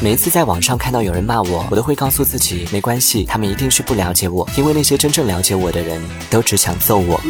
[0.00, 7.20] 每一次在网上看到有人骂我我都会告诉自己没关系他们一定是不了解我因为那些真正了解我的人都只想揍我。